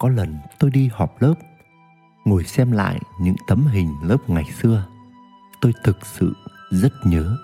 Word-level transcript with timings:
Có 0.00 0.08
lần 0.08 0.38
tôi 0.58 0.70
đi 0.70 0.90
họp 0.92 1.22
lớp, 1.22 1.34
ngồi 2.24 2.44
xem 2.44 2.72
lại 2.72 3.00
những 3.20 3.36
tấm 3.46 3.66
hình 3.66 3.94
lớp 4.02 4.16
ngày 4.26 4.44
xưa. 4.62 4.84
Tôi 5.60 5.72
thực 5.84 6.06
sự 6.06 6.32
rất 6.70 6.92
nhớ 7.04 7.36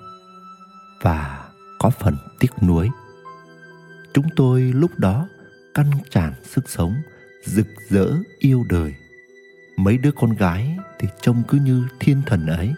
và 1.03 1.49
có 1.79 1.91
phần 1.91 2.17
tiếc 2.41 2.63
nuối. 2.63 2.91
Chúng 4.15 4.25
tôi 4.37 4.61
lúc 4.61 4.91
đó 4.99 5.29
căn 5.75 5.91
tràn 6.11 6.33
sức 6.45 6.71
sống, 6.71 6.95
rực 7.45 7.67
rỡ 7.89 8.17
yêu 8.39 8.65
đời. 8.69 8.95
Mấy 9.77 9.99
đứa 9.99 10.11
con 10.13 10.31
gái 10.31 10.79
thì 10.99 11.09
trông 11.21 11.43
cứ 11.49 11.59
như 11.59 11.87
thiên 12.01 12.23
thần 12.27 12.47
ấy. 12.47 12.75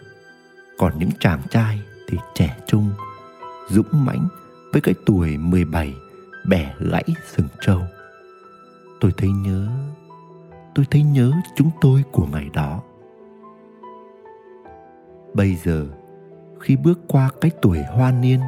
Còn 0.77 0.99
những 0.99 1.11
chàng 1.19 1.41
trai 1.49 1.81
thì 2.07 2.17
trẻ 2.35 2.57
trung, 2.67 2.91
dũng 3.69 4.05
mãnh 4.05 4.27
với 4.71 4.81
cái 4.81 4.95
tuổi 5.05 5.37
17 5.37 5.95
bẻ 6.47 6.75
gãy 6.79 7.05
sừng 7.35 7.47
trâu 7.61 7.81
tôi 8.99 9.11
thấy 9.17 9.29
nhớ. 9.29 9.67
Tôi 10.75 10.85
thấy 10.91 11.03
nhớ 11.03 11.31
chúng 11.55 11.69
tôi 11.81 12.03
của 12.11 12.27
ngày 12.31 12.49
đó. 12.53 12.81
Bây 15.33 15.55
giờ, 15.55 15.85
khi 16.59 16.75
bước 16.75 16.99
qua 17.07 17.29
cái 17.41 17.51
tuổi 17.61 17.79
hoa 17.83 18.11
niên, 18.11 18.39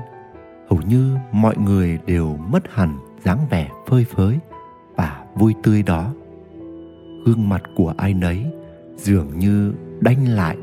hầu 0.70 0.82
như 0.82 1.18
mọi 1.32 1.58
người 1.58 2.00
đều 2.06 2.38
mất 2.38 2.74
hẳn 2.74 2.98
dáng 3.24 3.40
vẻ 3.50 3.70
phơi 3.88 4.06
phới 4.06 4.40
và 4.96 5.26
vui 5.36 5.56
tươi 5.64 5.84
đó. 5.84 6.14
Gương 7.26 7.50
mặt 7.50 7.64
của 7.76 7.94
ai 7.98 8.14
nấy 8.14 8.46
dường 8.98 9.40
như 9.40 9.74
đanh 10.00 10.28
lại 10.28 10.58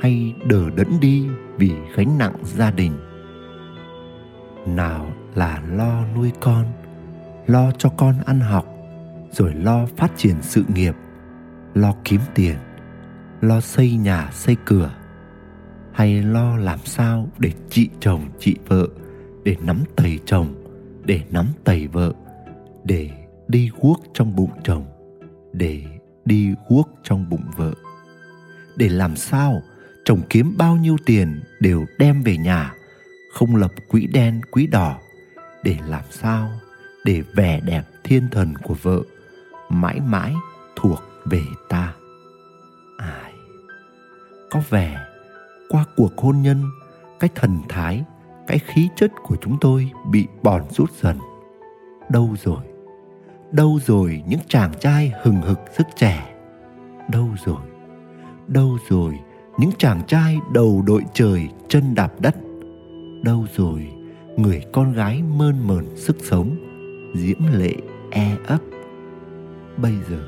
hay 0.00 0.34
đờ 0.44 0.70
đẫn 0.70 1.00
đi 1.00 1.26
vì 1.56 1.72
gánh 1.96 2.18
nặng 2.18 2.34
gia 2.44 2.70
đình. 2.70 2.92
Nào 4.66 5.06
là 5.34 5.62
lo 5.70 6.06
nuôi 6.16 6.32
con, 6.40 6.64
lo 7.46 7.72
cho 7.78 7.88
con 7.96 8.14
ăn 8.26 8.40
học 8.40 8.71
rồi 9.32 9.54
lo 9.54 9.86
phát 9.96 10.12
triển 10.16 10.36
sự 10.42 10.64
nghiệp, 10.74 10.94
lo 11.74 11.94
kiếm 12.04 12.20
tiền, 12.34 12.56
lo 13.40 13.60
xây 13.60 13.96
nhà, 13.96 14.30
xây 14.32 14.56
cửa, 14.64 14.90
hay 15.92 16.22
lo 16.22 16.56
làm 16.56 16.78
sao 16.84 17.28
để 17.38 17.52
chị 17.70 17.88
chồng, 18.00 18.30
chị 18.38 18.56
vợ, 18.66 18.88
để 19.44 19.56
nắm 19.62 19.82
tầy 19.96 20.18
chồng, 20.26 20.54
để 21.04 21.20
nắm 21.30 21.46
tầy 21.64 21.86
vợ, 21.86 22.12
để 22.84 23.10
đi 23.48 23.70
guốc 23.80 24.00
trong 24.14 24.36
bụng 24.36 24.50
chồng, 24.64 24.84
để 25.52 25.82
đi 26.24 26.54
guốc 26.68 26.88
trong 27.02 27.30
bụng 27.30 27.44
vợ? 27.56 27.74
Để 28.76 28.88
làm 28.88 29.16
sao 29.16 29.62
chồng 30.04 30.20
kiếm 30.30 30.54
bao 30.58 30.76
nhiêu 30.76 30.96
tiền 31.06 31.40
đều 31.60 31.86
đem 31.98 32.22
về 32.22 32.36
nhà, 32.36 32.74
không 33.32 33.56
lập 33.56 33.70
quỹ 33.88 34.06
đen, 34.06 34.40
quỹ 34.50 34.66
đỏ? 34.66 34.98
Để 35.64 35.76
làm 35.88 36.04
sao 36.10 36.50
để 37.04 37.22
vẻ 37.34 37.60
đẹp 37.60 37.82
thiên 38.04 38.28
thần 38.30 38.54
của 38.62 38.74
vợ 38.82 39.02
mãi 39.72 40.00
mãi 40.00 40.34
thuộc 40.76 41.02
về 41.24 41.42
ta. 41.68 41.94
Ai? 42.98 43.32
Có 44.50 44.60
vẻ 44.70 45.04
qua 45.68 45.84
cuộc 45.96 46.18
hôn 46.18 46.42
nhân, 46.42 46.64
cái 47.20 47.30
thần 47.34 47.58
thái, 47.68 48.04
cái 48.46 48.58
khí 48.58 48.88
chất 48.96 49.12
của 49.22 49.36
chúng 49.40 49.56
tôi 49.60 49.90
bị 50.10 50.26
bòn 50.42 50.62
rút 50.70 50.90
dần. 50.92 51.18
Đâu 52.08 52.36
rồi? 52.44 52.62
Đâu 53.52 53.78
rồi 53.86 54.22
những 54.26 54.40
chàng 54.48 54.72
trai 54.80 55.12
hừng 55.22 55.42
hực 55.42 55.58
sức 55.76 55.86
trẻ? 55.96 56.34
Đâu 57.08 57.28
rồi? 57.44 57.62
Đâu 58.46 58.78
rồi 58.88 59.18
những 59.58 59.70
chàng 59.78 60.02
trai 60.06 60.38
đầu 60.52 60.82
đội 60.86 61.02
trời 61.14 61.48
chân 61.68 61.94
đạp 61.94 62.12
đất? 62.20 62.36
Đâu 63.22 63.46
rồi 63.56 63.92
người 64.36 64.62
con 64.72 64.92
gái 64.92 65.22
mơn 65.22 65.66
mờn 65.66 65.96
sức 65.96 66.16
sống, 66.22 66.56
diễm 67.14 67.38
lệ 67.52 67.74
e 68.10 68.36
ấp? 68.46 68.58
Bây 69.76 69.94
giờ 70.10 70.18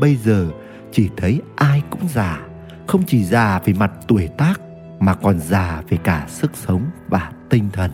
bây 0.00 0.16
giờ 0.16 0.48
chỉ 0.90 1.10
thấy 1.16 1.40
ai 1.56 1.82
cũng 1.90 2.08
già, 2.08 2.46
không 2.86 3.02
chỉ 3.06 3.24
già 3.24 3.58
về 3.64 3.72
mặt 3.72 3.92
tuổi 4.08 4.28
tác 4.38 4.60
mà 5.00 5.14
còn 5.14 5.38
già 5.38 5.82
về 5.88 5.98
cả 6.04 6.26
sức 6.28 6.50
sống 6.54 6.84
và 7.08 7.32
tinh 7.50 7.68
thần. 7.72 7.90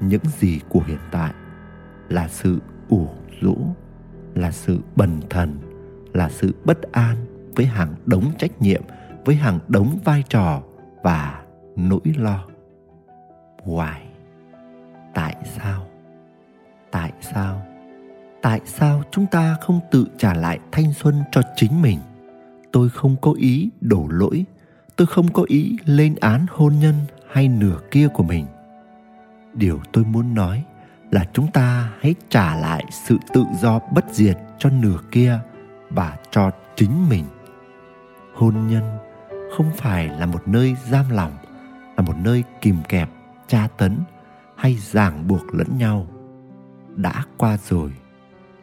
Những 0.00 0.22
gì 0.38 0.60
của 0.68 0.80
hiện 0.86 0.98
tại 1.10 1.32
là 2.08 2.28
sự 2.28 2.58
ủ 2.88 3.08
rũ, 3.40 3.56
là 4.34 4.50
sự 4.50 4.78
bần 4.96 5.20
thần, 5.30 5.58
là 6.12 6.28
sự 6.28 6.54
bất 6.64 6.92
an 6.92 7.16
với 7.56 7.66
hàng 7.66 7.94
đống 8.06 8.24
trách 8.38 8.62
nhiệm, 8.62 8.82
với 9.24 9.34
hàng 9.34 9.58
đống 9.68 9.98
vai 10.04 10.24
trò 10.28 10.62
và 11.02 11.42
nỗi 11.76 12.14
lo. 12.16 12.44
Hoài, 13.62 14.02
tại 15.14 15.36
sao? 15.44 15.86
Tại 16.90 17.12
sao? 17.20 17.71
Tại 18.42 18.60
sao 18.64 19.02
chúng 19.10 19.26
ta 19.26 19.56
không 19.60 19.80
tự 19.90 20.06
trả 20.18 20.34
lại 20.34 20.58
thanh 20.72 20.92
xuân 20.92 21.22
cho 21.32 21.42
chính 21.56 21.82
mình? 21.82 21.98
Tôi 22.72 22.88
không 22.88 23.16
có 23.20 23.32
ý 23.38 23.70
đổ 23.80 24.06
lỗi. 24.10 24.44
Tôi 24.96 25.06
không 25.06 25.32
có 25.32 25.44
ý 25.48 25.76
lên 25.84 26.14
án 26.20 26.46
hôn 26.50 26.74
nhân 26.80 26.94
hay 27.32 27.48
nửa 27.48 27.78
kia 27.90 28.08
của 28.08 28.22
mình. 28.22 28.46
Điều 29.54 29.80
tôi 29.92 30.04
muốn 30.04 30.34
nói 30.34 30.64
là 31.10 31.24
chúng 31.32 31.52
ta 31.52 31.92
hãy 32.00 32.14
trả 32.28 32.56
lại 32.56 32.84
sự 33.06 33.18
tự 33.32 33.44
do 33.60 33.80
bất 33.92 34.04
diệt 34.12 34.38
cho 34.58 34.70
nửa 34.70 34.98
kia 35.10 35.38
và 35.90 36.16
cho 36.30 36.50
chính 36.76 37.08
mình. 37.08 37.24
Hôn 38.34 38.54
nhân 38.68 38.98
không 39.56 39.70
phải 39.76 40.08
là 40.08 40.26
một 40.26 40.48
nơi 40.48 40.76
giam 40.90 41.10
lòng 41.10 41.32
là 41.96 42.02
một 42.02 42.14
nơi 42.24 42.44
kìm 42.60 42.76
kẹp, 42.88 43.08
tra 43.48 43.68
tấn 43.76 43.98
hay 44.56 44.74
ràng 44.74 45.28
buộc 45.28 45.54
lẫn 45.54 45.78
nhau. 45.78 46.06
Đã 46.96 47.24
qua 47.36 47.56
rồi 47.68 47.92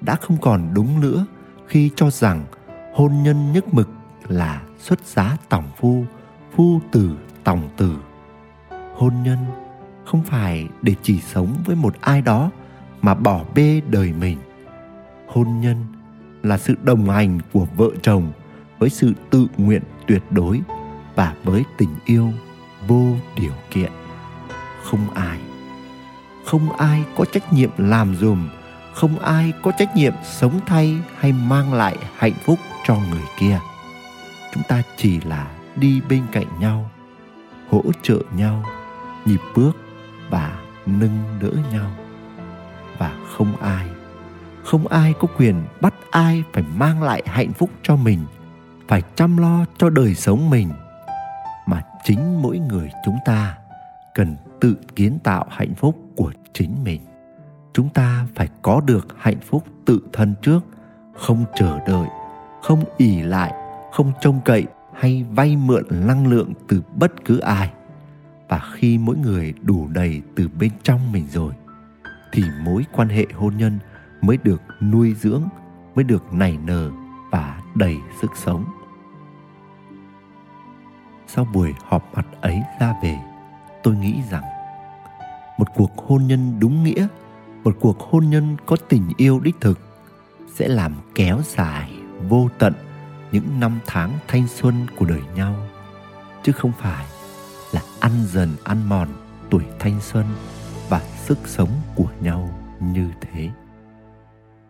đã 0.01 0.15
không 0.15 0.37
còn 0.41 0.73
đúng 0.73 0.99
nữa 0.99 1.25
khi 1.67 1.89
cho 1.95 2.09
rằng 2.09 2.45
hôn 2.93 3.23
nhân 3.23 3.53
nhất 3.53 3.73
mực 3.73 3.89
là 4.27 4.61
xuất 4.79 5.05
giá 5.05 5.37
tòng 5.49 5.71
phu 5.77 6.05
phu 6.55 6.81
tử 6.91 7.17
tòng 7.43 7.69
tử. 7.77 7.97
Hôn 8.95 9.13
nhân 9.23 9.37
không 10.05 10.23
phải 10.23 10.67
để 10.81 10.95
chỉ 11.03 11.19
sống 11.19 11.55
với 11.65 11.75
một 11.75 11.95
ai 12.01 12.21
đó 12.21 12.51
mà 13.01 13.13
bỏ 13.13 13.43
bê 13.55 13.81
đời 13.89 14.13
mình. 14.13 14.37
Hôn 15.27 15.61
nhân 15.61 15.85
là 16.43 16.57
sự 16.57 16.75
đồng 16.83 17.09
hành 17.09 17.39
của 17.53 17.67
vợ 17.75 17.89
chồng 18.01 18.31
với 18.79 18.89
sự 18.89 19.13
tự 19.29 19.47
nguyện 19.57 19.83
tuyệt 20.07 20.23
đối 20.29 20.61
và 21.15 21.35
với 21.43 21.63
tình 21.77 21.95
yêu 22.05 22.29
vô 22.87 23.05
điều 23.35 23.53
kiện. 23.71 23.91
Không 24.83 25.09
ai 25.13 25.39
không 26.49 26.71
ai 26.71 27.03
có 27.17 27.25
trách 27.25 27.53
nhiệm 27.53 27.69
làm 27.77 28.15
dùm 28.15 28.49
không 28.93 29.19
ai 29.19 29.53
có 29.63 29.71
trách 29.71 29.95
nhiệm 29.95 30.13
sống 30.23 30.59
thay 30.65 30.97
hay 31.17 31.31
mang 31.31 31.73
lại 31.73 31.97
hạnh 32.17 32.33
phúc 32.45 32.59
cho 32.85 32.95
người 32.95 33.23
kia. 33.39 33.59
Chúng 34.53 34.63
ta 34.63 34.81
chỉ 34.97 35.21
là 35.21 35.51
đi 35.75 36.01
bên 36.09 36.23
cạnh 36.31 36.59
nhau, 36.59 36.89
hỗ 37.69 37.83
trợ 38.01 38.19
nhau, 38.35 38.65
nhịp 39.25 39.41
bước 39.55 39.71
và 40.29 40.59
nâng 40.85 41.39
đỡ 41.41 41.51
nhau. 41.71 41.91
Và 42.97 43.11
không 43.37 43.55
ai 43.61 43.87
không 44.69 44.87
ai 44.87 45.13
có 45.19 45.27
quyền 45.37 45.55
bắt 45.81 45.93
ai 46.11 46.43
phải 46.53 46.63
mang 46.75 47.03
lại 47.03 47.23
hạnh 47.25 47.53
phúc 47.53 47.69
cho 47.83 47.95
mình, 47.95 48.19
phải 48.87 49.01
chăm 49.15 49.37
lo 49.37 49.65
cho 49.77 49.89
đời 49.89 50.15
sống 50.15 50.49
mình. 50.49 50.69
Mà 51.65 51.81
chính 52.03 52.41
mỗi 52.41 52.59
người 52.59 52.91
chúng 53.05 53.17
ta 53.25 53.57
cần 54.13 54.35
tự 54.61 54.77
kiến 54.95 55.19
tạo 55.23 55.45
hạnh 55.49 55.75
phúc 55.75 55.95
của 56.15 56.31
chính 56.53 56.83
mình 56.83 57.01
chúng 57.73 57.89
ta 57.89 58.25
phải 58.35 58.49
có 58.61 58.81
được 58.81 59.07
hạnh 59.17 59.39
phúc 59.39 59.63
tự 59.85 59.99
thân 60.13 60.35
trước, 60.41 60.59
không 61.13 61.45
chờ 61.55 61.79
đợi, 61.87 62.07
không 62.61 62.83
ỉ 62.97 63.21
lại, 63.21 63.53
không 63.91 64.11
trông 64.21 64.39
cậy 64.45 64.65
hay 64.93 65.25
vay 65.31 65.55
mượn 65.55 66.07
năng 66.07 66.27
lượng 66.27 66.53
từ 66.67 66.81
bất 66.95 67.25
cứ 67.25 67.39
ai. 67.39 67.71
Và 68.47 68.59
khi 68.73 68.97
mỗi 68.97 69.17
người 69.17 69.53
đủ 69.61 69.87
đầy 69.87 70.21
từ 70.35 70.49
bên 70.59 70.71
trong 70.83 71.11
mình 71.11 71.27
rồi, 71.31 71.53
thì 72.31 72.43
mối 72.63 72.85
quan 72.91 73.09
hệ 73.09 73.25
hôn 73.35 73.57
nhân 73.57 73.79
mới 74.21 74.37
được 74.43 74.61
nuôi 74.81 75.15
dưỡng, 75.19 75.43
mới 75.95 76.03
được 76.03 76.33
nảy 76.33 76.57
nở 76.65 76.91
và 77.31 77.61
đầy 77.75 77.97
sức 78.21 78.31
sống. 78.35 78.65
Sau 81.27 81.45
buổi 81.53 81.73
họp 81.83 82.09
mặt 82.13 82.27
ấy 82.41 82.61
ra 82.79 82.93
về, 83.03 83.19
tôi 83.83 83.95
nghĩ 83.95 84.21
rằng 84.31 84.43
một 85.57 85.67
cuộc 85.75 85.97
hôn 85.97 86.27
nhân 86.27 86.59
đúng 86.59 86.83
nghĩa 86.83 87.07
một 87.63 87.75
cuộc 87.79 87.99
hôn 87.99 88.29
nhân 88.29 88.57
có 88.65 88.75
tình 88.89 89.13
yêu 89.17 89.39
đích 89.39 89.55
thực 89.61 89.79
sẽ 90.53 90.67
làm 90.67 90.95
kéo 91.15 91.39
dài 91.45 91.91
vô 92.29 92.49
tận 92.59 92.73
những 93.31 93.59
năm 93.59 93.79
tháng 93.85 94.11
thanh 94.27 94.47
xuân 94.47 94.87
của 94.95 95.05
đời 95.05 95.21
nhau, 95.35 95.55
chứ 96.43 96.51
không 96.51 96.71
phải 96.79 97.05
là 97.71 97.81
ăn 97.99 98.11
dần 98.27 98.49
ăn 98.63 98.89
mòn 98.89 99.07
tuổi 99.49 99.63
thanh 99.79 100.01
xuân 100.01 100.25
và 100.89 101.01
sức 101.25 101.37
sống 101.45 101.69
của 101.95 102.09
nhau 102.21 102.49
như 102.79 103.09
thế. 103.21 103.49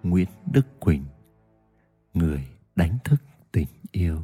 Nguyễn 0.03 0.29
đức 0.51 0.79
quỳnh, 0.79 1.05
người 2.13 2.47
đánh 2.75 2.97
thức 3.03 3.21
tình 3.51 3.67
yêu. 3.91 4.17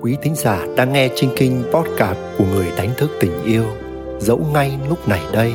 Quý 0.00 0.16
thính 0.22 0.34
giả 0.34 0.66
đang 0.76 0.92
nghe 0.92 1.08
trên 1.16 1.30
kinh 1.36 1.62
podcast 1.72 2.18
của 2.38 2.44
người 2.44 2.72
đánh 2.76 2.90
thức 2.96 3.10
tình 3.20 3.42
yêu, 3.44 3.64
dẫu 4.20 4.46
ngay 4.52 4.78
lúc 4.88 5.08
này 5.08 5.22
đây 5.32 5.54